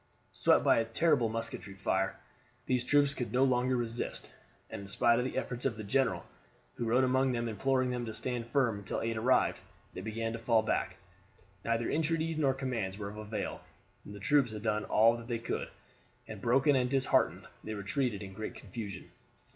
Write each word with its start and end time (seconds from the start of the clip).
Swept 0.31 0.63
by 0.63 0.79
a 0.79 0.83
terrible 0.85 1.29
musketry 1.29 1.75
fire, 1.75 2.19
these 2.65 2.83
troops 2.83 3.13
could 3.13 3.31
no 3.31 3.43
longer 3.43 3.77
resist, 3.77 4.33
and 4.71 4.81
in 4.81 4.87
spite 4.87 5.19
of 5.19 5.25
the 5.25 5.37
efforts 5.37 5.63
of 5.63 5.75
their 5.77 5.85
general, 5.85 6.25
who 6.73 6.85
rode 6.85 7.03
among 7.03 7.31
them 7.33 7.47
imploring 7.47 7.91
them 7.91 8.03
to 8.07 8.11
stand 8.15 8.49
firm 8.49 8.79
until 8.79 8.99
aid 9.01 9.15
arrived, 9.15 9.61
they 9.93 10.01
began 10.01 10.33
to 10.33 10.39
fall 10.39 10.63
back. 10.63 10.97
Neither 11.63 11.87
entreaties 11.87 12.39
nor 12.39 12.55
commands 12.55 12.97
were 12.97 13.09
of 13.09 13.17
avail; 13.17 13.61
the 14.03 14.19
troops 14.19 14.53
had 14.53 14.63
done 14.63 14.85
all 14.85 15.17
that 15.17 15.27
they 15.27 15.37
could, 15.37 15.69
and 16.27 16.41
broken 16.41 16.75
and 16.75 16.89
disheartened 16.89 17.45
they 17.63 17.75
retreated 17.75 18.23
in 18.23 18.33
great 18.33 18.55
confusion. 18.55 19.11